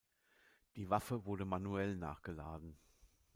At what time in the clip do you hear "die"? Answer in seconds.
0.77-0.89